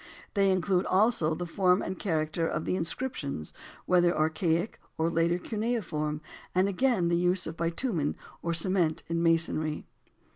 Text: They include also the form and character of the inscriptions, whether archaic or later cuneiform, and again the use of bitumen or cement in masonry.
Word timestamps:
They 0.33 0.49
include 0.49 0.87
also 0.87 1.35
the 1.35 1.45
form 1.45 1.83
and 1.83 1.99
character 1.99 2.47
of 2.47 2.65
the 2.65 2.75
inscriptions, 2.75 3.53
whether 3.85 4.17
archaic 4.17 4.79
or 4.97 5.11
later 5.11 5.37
cuneiform, 5.37 6.21
and 6.55 6.67
again 6.67 7.09
the 7.09 7.17
use 7.17 7.45
of 7.45 7.55
bitumen 7.55 8.15
or 8.41 8.51
cement 8.55 9.03
in 9.09 9.21
masonry. 9.21 9.85